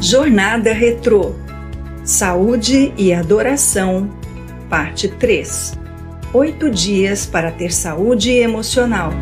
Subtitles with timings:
[0.00, 1.34] Jornada Retrô
[2.02, 4.08] Saúde e Adoração,
[4.70, 5.78] Parte 3
[6.32, 9.12] Oito dias para ter saúde emocional.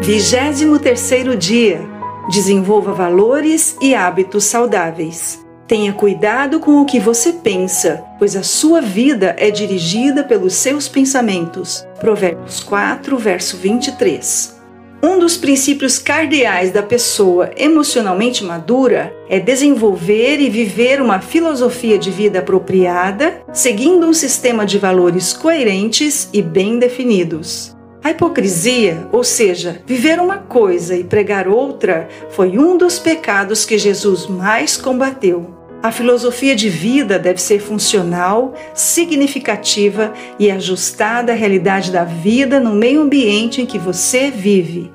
[0.00, 1.89] Vigésimo terceiro dia.
[2.30, 5.44] Desenvolva valores e hábitos saudáveis.
[5.66, 10.88] Tenha cuidado com o que você pensa, pois a sua vida é dirigida pelos seus
[10.88, 11.84] pensamentos.
[11.98, 14.60] Provérbios 4, verso 23.
[15.02, 22.12] Um dos princípios cardeais da pessoa emocionalmente madura é desenvolver e viver uma filosofia de
[22.12, 27.79] vida apropriada, seguindo um sistema de valores coerentes e bem definidos.
[28.02, 33.76] A hipocrisia, ou seja, viver uma coisa e pregar outra, foi um dos pecados que
[33.76, 35.54] Jesus mais combateu.
[35.82, 42.74] A filosofia de vida deve ser funcional, significativa e ajustada à realidade da vida no
[42.74, 44.90] meio ambiente em que você vive.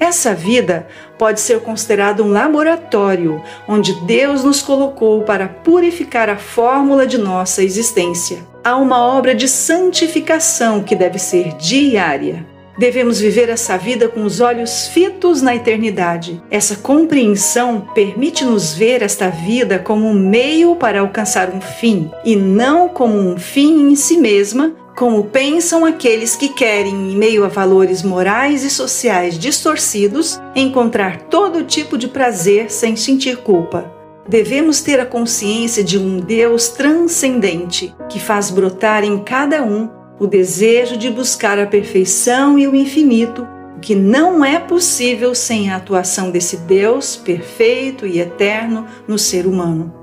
[0.00, 0.86] Essa vida
[1.18, 7.62] pode ser considerada um laboratório onde Deus nos colocou para purificar a fórmula de nossa
[7.62, 8.38] existência.
[8.68, 12.44] Há uma obra de santificação que deve ser diária.
[12.78, 16.42] Devemos viver essa vida com os olhos fitos na eternidade.
[16.50, 22.90] Essa compreensão permite-nos ver esta vida como um meio para alcançar um fim e não
[22.90, 28.02] como um fim em si mesma, como pensam aqueles que querem, em meio a valores
[28.02, 33.97] morais e sociais distorcidos, encontrar todo tipo de prazer sem sentir culpa.
[34.28, 39.88] Devemos ter a consciência de um Deus transcendente que faz brotar em cada um
[40.20, 45.70] o desejo de buscar a perfeição e o infinito, o que não é possível sem
[45.70, 49.94] a atuação desse Deus perfeito e eterno no ser humano.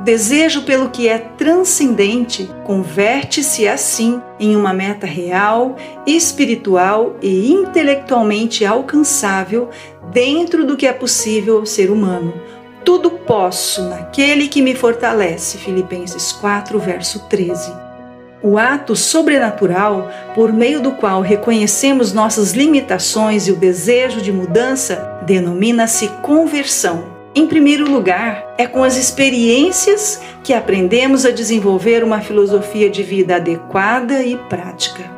[0.00, 5.76] O desejo pelo que é transcendente converte-se assim em uma meta real,
[6.06, 9.68] espiritual e intelectualmente alcançável
[10.12, 12.32] dentro do que é possível ao ser humano.
[12.86, 15.58] Tudo posso naquele que me fortalece.
[15.58, 17.72] Filipenses 4, verso 13.
[18.40, 25.20] O ato sobrenatural por meio do qual reconhecemos nossas limitações e o desejo de mudança
[25.26, 27.16] denomina-se conversão.
[27.34, 33.34] Em primeiro lugar, é com as experiências que aprendemos a desenvolver uma filosofia de vida
[33.34, 35.15] adequada e prática.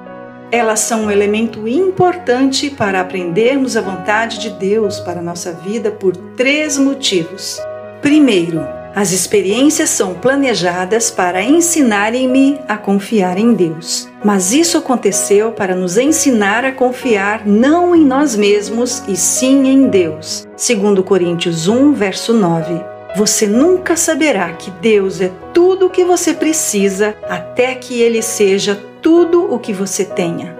[0.50, 5.90] Elas são um elemento importante para aprendermos a vontade de Deus para a nossa vida
[5.90, 7.60] por três motivos.
[8.00, 14.08] Primeiro, as experiências são planejadas para ensinarem-me a confiar em Deus.
[14.24, 19.88] Mas isso aconteceu para nos ensinar a confiar não em nós mesmos e sim em
[19.88, 20.48] Deus.
[20.56, 22.80] Segundo Coríntios 1, verso 9.
[23.16, 28.87] Você nunca saberá que Deus é tudo o que você precisa até que ele seja
[29.00, 30.56] tudo o que você tenha.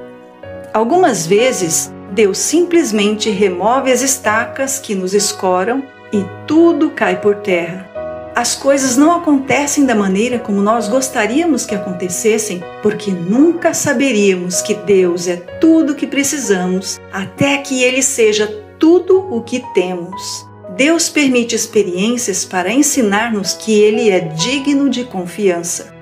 [0.72, 5.82] Algumas vezes, Deus simplesmente remove as estacas que nos escoram
[6.12, 7.88] e tudo cai por terra
[8.38, 14.74] as coisas não acontecem da maneira como nós gostaríamos que acontecessem, porque nunca saberíamos que
[14.74, 18.46] Deus é tudo o que precisamos até que Ele seja
[18.78, 20.46] tudo o que temos.
[20.76, 25.92] Deus permite experiências para ensinar-nos que Ele é digno de confiança.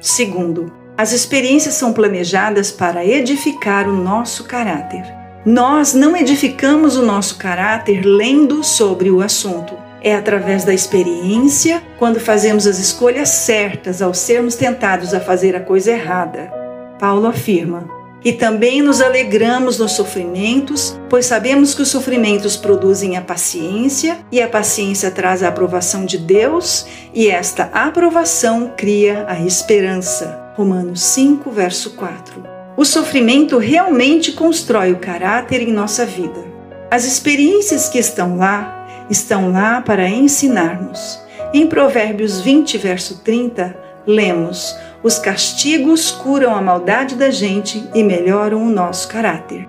[0.00, 5.04] Segundo, as experiências são planejadas para edificar o nosso caráter.
[5.44, 9.74] Nós não edificamos o nosso caráter lendo sobre o assunto.
[10.00, 15.60] É através da experiência, quando fazemos as escolhas certas ao sermos tentados a fazer a
[15.60, 16.50] coisa errada.
[16.98, 17.88] Paulo afirma:
[18.24, 24.40] E também nos alegramos nos sofrimentos, pois sabemos que os sofrimentos produzem a paciência, e
[24.40, 30.45] a paciência traz a aprovação de Deus, e esta aprovação cria a esperança.
[30.56, 32.42] Romanos 5, verso 4.
[32.78, 36.42] O sofrimento realmente constrói o caráter em nossa vida.
[36.90, 41.20] As experiências que estão lá estão lá para ensinar-nos.
[41.52, 43.76] Em Provérbios 20, verso 30,
[44.06, 49.68] lemos: Os castigos curam a maldade da gente e melhoram o nosso caráter.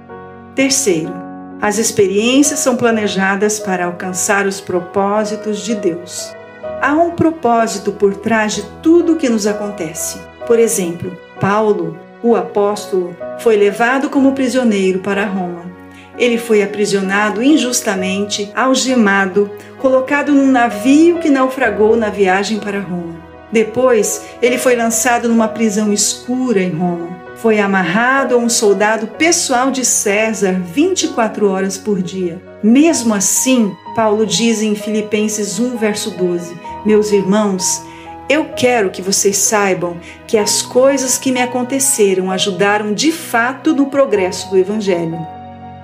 [0.55, 1.13] Terceiro,
[1.61, 6.36] as experiências são planejadas para alcançar os propósitos de Deus.
[6.81, 10.19] Há um propósito por trás de tudo o que nos acontece.
[10.45, 15.77] Por exemplo, Paulo, o apóstolo, foi levado como prisioneiro para Roma
[16.17, 23.15] ele foi aprisionado injustamente, algemado, colocado num navio que naufragou na viagem para Roma.
[23.51, 27.15] Depois, ele foi lançado numa prisão escura em Roma.
[27.35, 32.41] Foi amarrado a um soldado pessoal de César 24 horas por dia.
[32.63, 36.55] Mesmo assim, Paulo diz em Filipenses 1, verso 12:
[36.85, 37.81] Meus irmãos,
[38.29, 43.87] eu quero que vocês saibam que as coisas que me aconteceram ajudaram de fato no
[43.87, 45.17] progresso do Evangelho.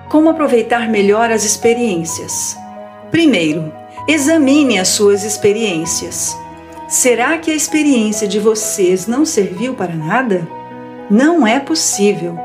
[0.09, 2.55] Como aproveitar melhor as experiências?
[3.09, 3.73] Primeiro,
[4.07, 6.37] examine as suas experiências.
[6.87, 10.47] Será que a experiência de vocês não serviu para nada?
[11.09, 12.37] Não é possível.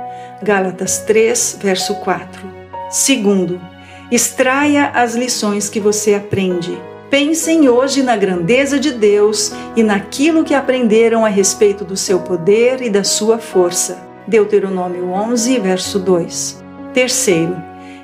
[0.43, 2.41] Gálatas 3, verso 4.
[2.89, 3.61] Segundo,
[4.11, 6.81] extraia as lições que você aprende.
[7.11, 12.83] Pensem hoje na grandeza de Deus e naquilo que aprenderam a respeito do seu poder
[12.83, 13.99] e da sua força.
[14.27, 16.63] Deuteronômio 11, verso 2.
[16.93, 17.57] Terceiro,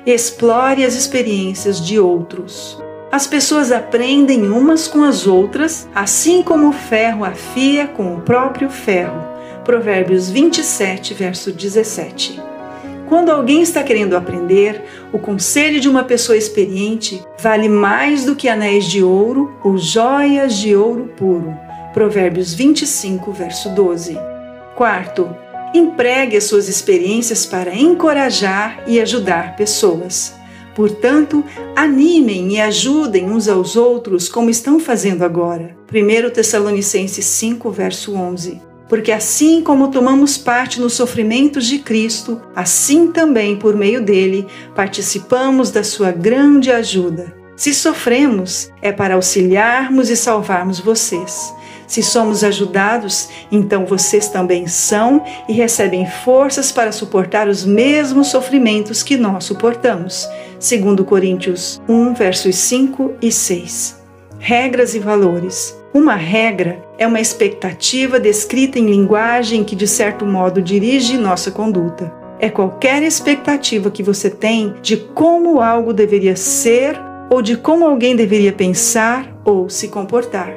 [0.05, 2.81] explore as experiências de outros.
[3.11, 8.69] As pessoas aprendem umas com as outras, assim como o ferro afia com o próprio
[8.69, 9.23] ferro.
[9.63, 12.54] Provérbios 27, verso 17.
[13.07, 18.49] Quando alguém está querendo aprender, o conselho de uma pessoa experiente vale mais do que
[18.49, 21.55] anéis de ouro ou joias de ouro puro.
[21.93, 24.17] Provérbios 25, verso 12.
[24.75, 25.29] Quarto,
[25.73, 30.35] empregue as suas experiências para encorajar e ajudar pessoas.
[30.73, 31.43] Portanto,
[31.75, 35.77] animem e ajudem uns aos outros como estão fazendo agora.
[35.93, 43.11] 1 Tessalonicenses 5, verso 11 porque assim como tomamos parte nos sofrimentos de Cristo, assim
[43.11, 47.33] também por meio dele participamos da sua grande ajuda.
[47.55, 51.53] Se sofremos, é para auxiliarmos e salvarmos vocês.
[51.87, 59.03] Se somos ajudados, então vocês também são e recebem forças para suportar os mesmos sofrimentos
[59.03, 60.27] que nós suportamos.
[60.59, 64.03] Segundo Coríntios 1, versos 5 e 6.
[64.39, 65.75] Regras e valores.
[65.95, 72.13] Uma regra é uma expectativa descrita em linguagem que, de certo modo, dirige nossa conduta.
[72.37, 76.99] É qualquer expectativa que você tem de como algo deveria ser
[77.29, 80.53] ou de como alguém deveria pensar ou se comportar.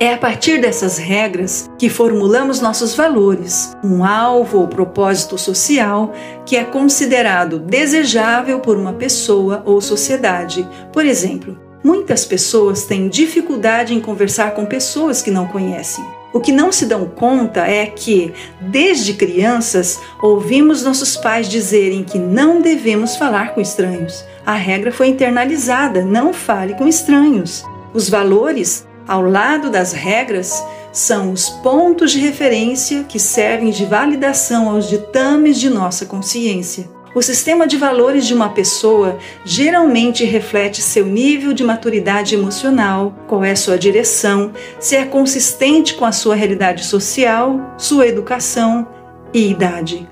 [0.00, 6.12] É a partir dessas regras que formulamos nossos valores, um alvo ou propósito social
[6.44, 10.68] que é considerado desejável por uma pessoa ou sociedade.
[10.92, 16.02] Por exemplo, Muitas pessoas têm dificuldade em conversar com pessoas que não conhecem.
[16.32, 22.18] O que não se dão conta é que, desde crianças, ouvimos nossos pais dizerem que
[22.18, 24.24] não devemos falar com estranhos.
[24.46, 27.62] A regra foi internalizada: não fale com estranhos.
[27.92, 34.70] Os valores, ao lado das regras, são os pontos de referência que servem de validação
[34.70, 36.93] aos ditames de nossa consciência.
[37.14, 43.44] O sistema de valores de uma pessoa geralmente reflete seu nível de maturidade emocional, qual
[43.44, 44.50] é sua direção,
[44.80, 48.88] se é consistente com a sua realidade social, sua educação
[49.32, 50.08] e idade.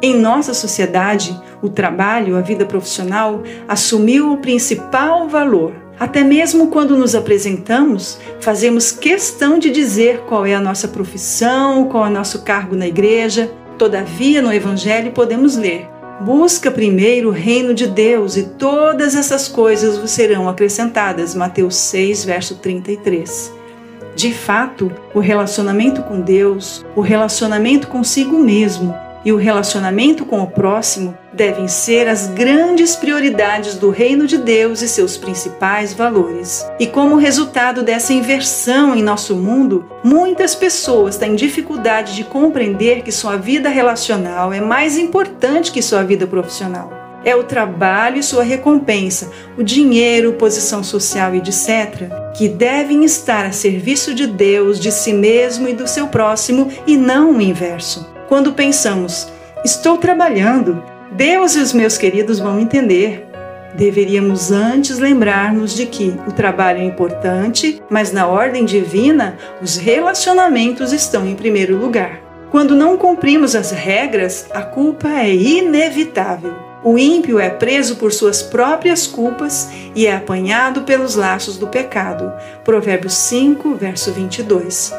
[0.00, 5.74] Em nossa sociedade, o trabalho, a vida profissional, assumiu o principal valor.
[6.00, 12.06] Até mesmo quando nos apresentamos, fazemos questão de dizer qual é a nossa profissão, qual
[12.06, 13.50] é o nosso cargo na igreja.
[13.76, 15.88] Todavia, no Evangelho podemos ler:
[16.20, 21.34] Busca primeiro o reino de Deus e todas essas coisas vos serão acrescentadas.
[21.34, 23.52] Mateus 6, verso 33.
[24.14, 28.94] De fato, o relacionamento com Deus, o relacionamento consigo mesmo
[29.26, 34.82] e o relacionamento com o próximo devem ser as grandes prioridades do reino de Deus
[34.82, 36.64] e seus principais valores.
[36.78, 43.10] E como resultado dessa inversão em nosso mundo, muitas pessoas têm dificuldade de compreender que
[43.10, 46.92] sua vida relacional é mais importante que sua vida profissional.
[47.24, 53.44] É o trabalho e sua recompensa, o dinheiro, posição social e etc., que devem estar
[53.44, 58.14] a serviço de Deus, de si mesmo e do seu próximo, e não o inverso.
[58.28, 59.28] Quando pensamos,
[59.64, 63.24] estou trabalhando, Deus e os meus queridos vão entender.
[63.74, 70.92] Deveríamos antes lembrarmos de que o trabalho é importante, mas na ordem divina, os relacionamentos
[70.92, 72.20] estão em primeiro lugar.
[72.50, 76.54] Quando não cumprimos as regras, a culpa é inevitável.
[76.82, 82.32] O ímpio é preso por suas próprias culpas e é apanhado pelos laços do pecado.
[82.64, 84.92] Provérbios 5, verso 22.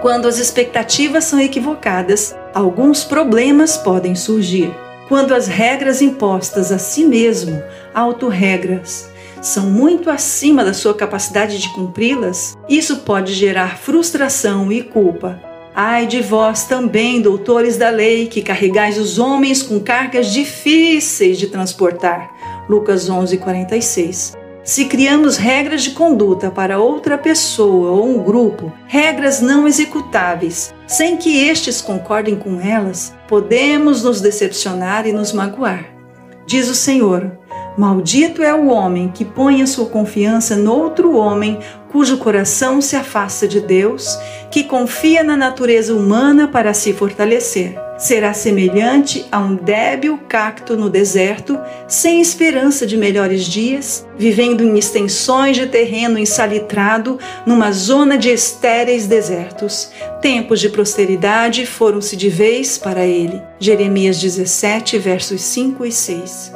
[0.00, 4.72] Quando as expectativas são equivocadas, alguns problemas podem surgir.
[5.08, 7.60] Quando as regras impostas a si mesmo,
[7.92, 9.10] autorregras,
[9.42, 15.42] são muito acima da sua capacidade de cumpri-las, isso pode gerar frustração e culpa.
[15.74, 21.48] Ai de vós também, doutores da lei, que carregais os homens com cargas difíceis de
[21.48, 22.30] transportar.
[22.68, 24.36] Lucas 11:46.
[24.68, 31.16] Se criamos regras de conduta para outra pessoa ou um grupo, regras não executáveis, sem
[31.16, 35.86] que estes concordem com elas, podemos nos decepcionar e nos magoar.
[36.46, 37.32] Diz o Senhor:
[37.78, 41.58] Maldito é o homem que põe a sua confiança noutro homem,
[41.90, 44.18] cujo coração se afasta de Deus,
[44.50, 47.78] que confia na natureza humana para se fortalecer.
[47.98, 54.78] Será semelhante a um débil cacto no deserto, sem esperança de melhores dias, vivendo em
[54.78, 59.90] extensões de terreno ensalitrado, numa zona de estéreis desertos.
[60.22, 63.42] Tempos de prosperidade foram-se de vez para ele.
[63.58, 66.52] Jeremias 17, versos 5 e 6.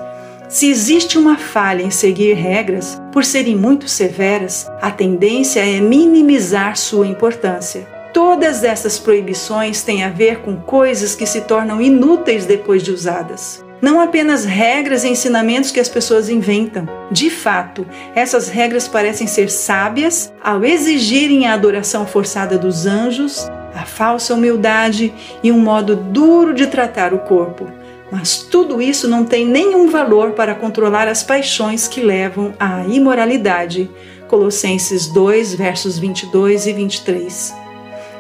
[0.53, 6.77] Se existe uma falha em seguir regras, por serem muito severas, a tendência é minimizar
[6.77, 7.89] sua importância.
[8.13, 13.65] Todas essas proibições têm a ver com coisas que se tornam inúteis depois de usadas.
[13.81, 16.87] Não apenas regras e ensinamentos que as pessoas inventam.
[17.11, 23.87] De fato, essas regras parecem ser sábias ao exigirem a adoração forçada dos anjos, a
[23.87, 27.81] falsa humildade e um modo duro de tratar o corpo.
[28.13, 33.91] Mas tudo isso não tem nenhum valor para controlar as paixões que levam à imoralidade.
[34.29, 37.55] Colossenses 2, versos 22 e 23.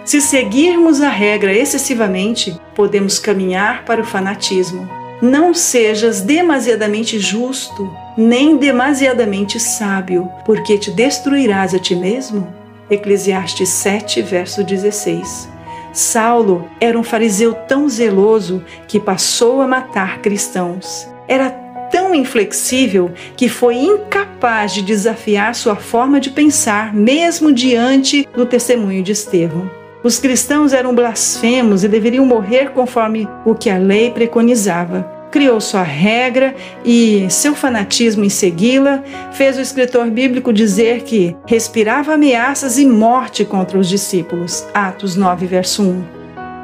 [0.02, 4.88] Se seguirmos a regra excessivamente, podemos caminhar para o fanatismo.
[5.20, 12.52] Não sejas demasiadamente justo, nem demasiadamente sábio, porque te destruirás a ti mesmo.
[12.90, 15.51] Eclesiastes 7, verso 16.
[15.92, 21.06] Saulo era um fariseu tão zeloso que passou a matar cristãos.
[21.28, 21.50] Era
[21.90, 29.02] tão inflexível que foi incapaz de desafiar sua forma de pensar, mesmo diante do testemunho
[29.02, 29.70] de Estevão.
[30.02, 35.82] Os cristãos eram blasfemos e deveriam morrer conforme o que a lei preconizava criou sua
[35.82, 42.84] regra e seu fanatismo em segui-la fez o escritor bíblico dizer que respirava ameaças e
[42.84, 44.64] morte contra os discípulos.
[44.74, 46.04] Atos 9, verso 1.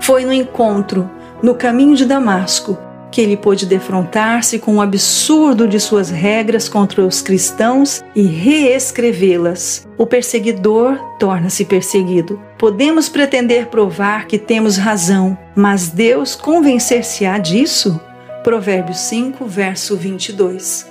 [0.03, 1.11] Foi no encontro,
[1.43, 2.79] no caminho de Damasco,
[3.11, 9.89] que ele pôde defrontar-se com o absurdo de suas regras contra os cristãos e reescrevê-las.
[9.97, 12.39] O perseguidor torna-se perseguido.
[12.59, 17.99] Podemos pretender provar que temos razão, mas Deus convencer-se-á disso?
[18.45, 20.87] Provérbios 5, verso 22.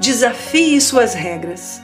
[0.00, 1.80] Desafie suas regras.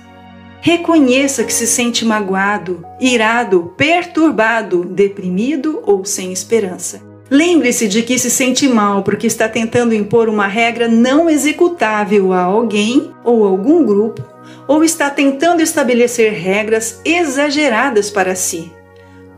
[0.60, 7.00] Reconheça que se sente magoado, irado, perturbado, deprimido ou sem esperança.
[7.30, 12.42] Lembre-se de que se sente mal porque está tentando impor uma regra não executável a
[12.42, 14.22] alguém ou algum grupo,
[14.68, 18.70] ou está tentando estabelecer regras exageradas para si.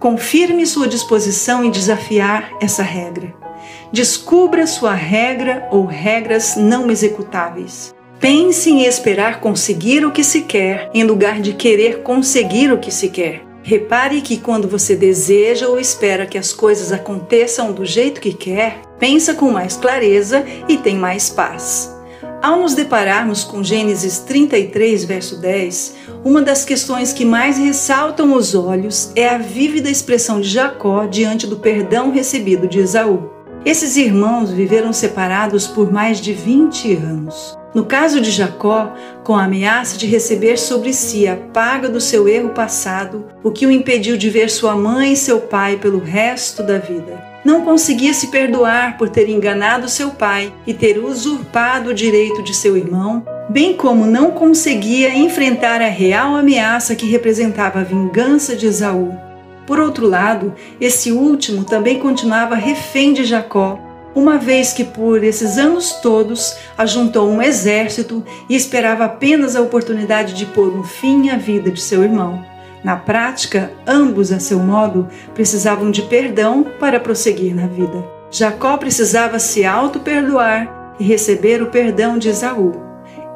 [0.01, 3.33] Confirme sua disposição em desafiar essa regra.
[3.93, 7.95] Descubra sua regra ou regras não executáveis.
[8.19, 12.91] Pense em esperar conseguir o que se quer, em lugar de querer conseguir o que
[12.91, 13.45] se quer.
[13.63, 18.81] Repare que quando você deseja ou espera que as coisas aconteçam do jeito que quer,
[18.99, 21.95] pensa com mais clareza e tem mais paz.
[22.43, 28.55] Ao nos depararmos com Gênesis 33, verso 10, uma das questões que mais ressaltam os
[28.55, 33.32] olhos é a vívida expressão de Jacó diante do perdão recebido de Esaú.
[33.65, 37.57] Esses irmãos viveram separados por mais de 20 anos.
[37.73, 38.93] No caso de Jacó,
[39.23, 43.65] com a ameaça de receber sobre si a paga do seu erro passado, o que
[43.65, 47.25] o impediu de ver sua mãe e seu pai pelo resto da vida.
[47.45, 52.55] Não conseguia se perdoar por ter enganado seu pai e ter usurpado o direito de
[52.55, 58.67] seu irmão, bem como não conseguia enfrentar a real ameaça que representava a vingança de
[58.67, 59.32] Esaú.
[59.67, 63.79] Por outro lado, esse último também continuava refém de Jacó,
[64.15, 70.35] uma vez que por esses anos todos ajuntou um exército e esperava apenas a oportunidade
[70.35, 72.45] de pôr um fim à vida de seu irmão.
[72.85, 78.05] Na prática, ambos, a seu modo, precisavam de perdão para prosseguir na vida.
[78.31, 82.73] Jacó precisava se auto-perdoar e receber o perdão de Esaú.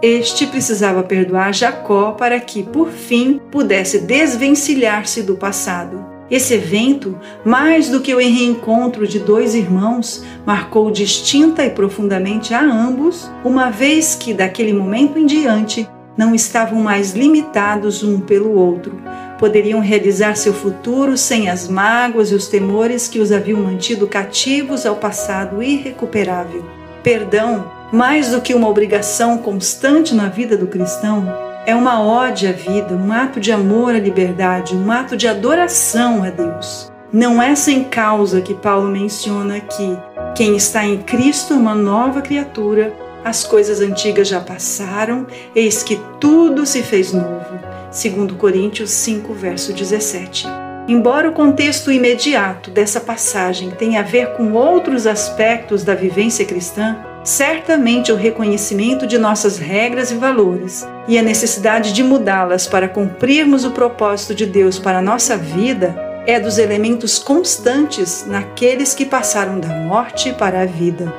[0.02, 6.15] Este precisava perdoar Jacó para que, por fim, pudesse desvencilhar-se do passado.
[6.30, 12.61] Esse evento, mais do que o reencontro de dois irmãos, marcou distinta e profundamente a
[12.61, 19.00] ambos, uma vez que daquele momento em diante não estavam mais limitados um pelo outro.
[19.38, 24.85] Poderiam realizar seu futuro sem as mágoas e os temores que os haviam mantido cativos
[24.85, 26.64] ao passado irrecuperável.
[27.04, 32.52] Perdão, mais do que uma obrigação constante na vida do cristão, é uma ode à
[32.52, 36.92] vida, um ato de amor à liberdade, um ato de adoração a Deus.
[37.12, 39.99] Não é sem causa que Paulo menciona que
[40.37, 42.94] quem está em Cristo é uma nova criatura,
[43.25, 47.58] as coisas antigas já passaram, eis que tudo se fez novo.
[47.90, 50.46] Segundo Coríntios 5, verso 17.
[50.87, 56.96] Embora o contexto imediato dessa passagem tenha a ver com outros aspectos da vivência cristã,
[57.26, 63.64] certamente o reconhecimento de nossas regras e valores e a necessidade de mudá-las para cumprirmos
[63.64, 69.59] o propósito de Deus para a nossa vida é dos elementos constantes naqueles que passaram
[69.59, 71.12] da morte para a vida.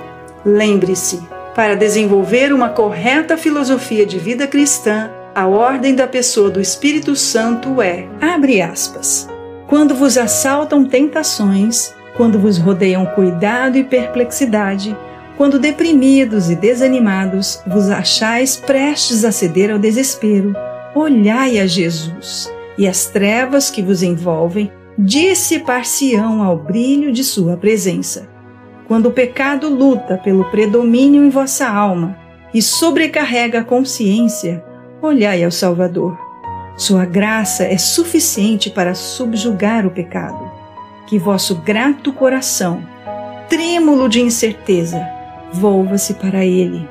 [0.46, 1.22] Lembre-se,
[1.54, 7.82] para desenvolver uma correta filosofia de vida cristã, a ordem da pessoa do Espírito Santo
[7.82, 9.28] é, abre aspas,
[9.68, 14.96] quando vos assaltam tentações, quando vos rodeiam cuidado e perplexidade,
[15.38, 20.54] quando deprimidos e desanimados vos achais prestes a ceder ao desespero,
[20.96, 28.28] olhai a Jesus, e as trevas que vos envolvem dissipar-se-ão ao brilho de sua presença.
[28.88, 32.18] Quando o pecado luta pelo predomínio em vossa alma
[32.52, 34.64] e sobrecarrega a consciência,
[35.02, 36.18] olhai ao Salvador.
[36.76, 40.50] Sua graça é suficiente para subjugar o pecado.
[41.06, 42.84] Que vosso grato coração,
[43.50, 45.17] trêmulo de incerteza,
[45.52, 46.88] volva-se para ele.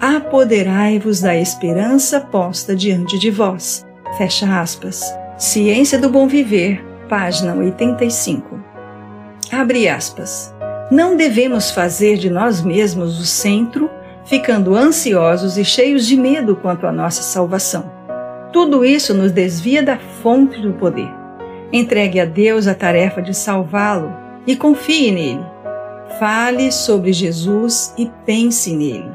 [0.00, 3.84] Apoderai-vos da esperança posta diante de vós.
[4.16, 5.02] Fecha aspas.
[5.36, 8.58] Ciência do Bom Viver, página 85.
[9.52, 10.54] Abre aspas.
[10.90, 13.90] Não devemos fazer de nós mesmos o centro,
[14.24, 17.90] ficando ansiosos e cheios de medo quanto à nossa salvação.
[18.52, 21.12] Tudo isso nos desvia da fonte do poder.
[21.72, 24.12] Entregue a Deus a tarefa de salvá-lo
[24.46, 25.59] e confie nele
[26.20, 29.10] Fale sobre Jesus e pense nele.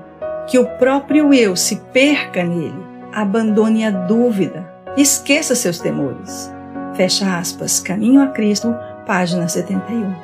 [0.48, 2.84] Que o próprio eu se perca nele.
[3.14, 4.68] Abandone a dúvida.
[4.98, 6.52] Esqueça seus temores.
[6.96, 7.80] Fecha aspas.
[7.80, 10.16] Caminho a Cristo, página 71.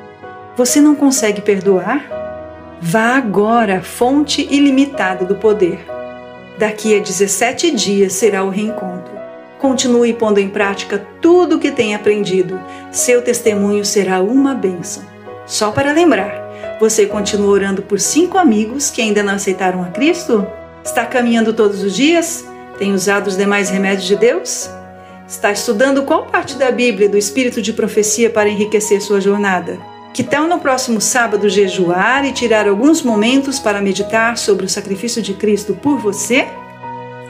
[0.56, 2.04] Você não consegue perdoar?
[2.80, 5.86] Vá agora à fonte ilimitada do poder.
[6.58, 9.14] Daqui a 17 dias será o reencontro.
[9.60, 12.60] Continue pondo em prática tudo o que tem aprendido.
[12.90, 15.04] Seu testemunho será uma bênção.
[15.46, 16.41] Só para lembrar,
[16.80, 20.46] você continua orando por cinco amigos que ainda não aceitaram a Cristo?
[20.84, 22.44] Está caminhando todos os dias?
[22.78, 24.68] Tem usado os demais remédios de Deus?
[25.28, 29.78] Está estudando qual parte da Bíblia do Espírito de Profecia para enriquecer sua jornada?
[30.12, 35.22] Que tal no próximo sábado jejuar e tirar alguns momentos para meditar sobre o sacrifício
[35.22, 36.48] de Cristo por você?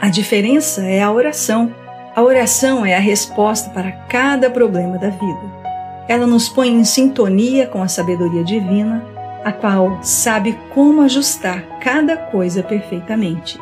[0.01, 1.73] A diferença é a oração.
[2.15, 5.63] A oração é a resposta para cada problema da vida.
[6.07, 9.12] Ela nos põe em sintonia com a sabedoria divina
[9.43, 13.59] a qual sabe como ajustar cada coisa perfeitamente.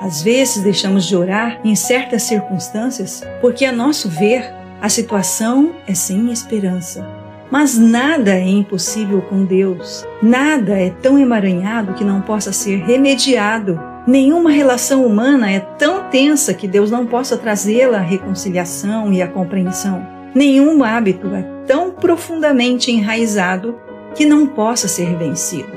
[0.00, 5.94] Às vezes deixamos de orar em certas circunstâncias porque, a nosso ver, a situação é
[5.94, 7.06] sem esperança.
[7.52, 10.04] Mas nada é impossível com Deus.
[10.22, 13.78] Nada é tão emaranhado que não possa ser remediado.
[14.06, 19.28] Nenhuma relação humana é tão tensa que Deus não possa trazê-la à reconciliação e à
[19.28, 20.04] compreensão.
[20.34, 23.78] Nenhum hábito é tão profundamente enraizado
[24.14, 25.70] que não possa ser vencido.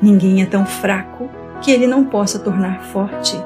[0.00, 3.36] Ninguém é tão fraco que ele não possa tornar forte.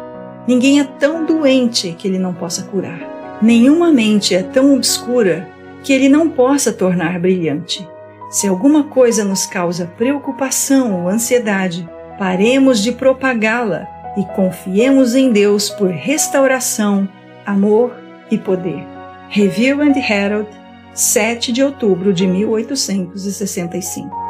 [0.46, 3.38] Ninguém é tão doente que ele não possa curar.
[3.42, 5.46] Nenhuma mente é tão obscura
[5.83, 7.87] que ele não possa tornar brilhante.
[8.31, 11.87] Se alguma coisa nos causa preocupação ou ansiedade,
[12.18, 17.07] paremos de propagá-la e confiemos em Deus por restauração,
[17.44, 17.94] amor
[18.31, 18.83] e poder.
[19.29, 20.49] Review and Herald,
[20.94, 24.26] 7 de outubro de 1865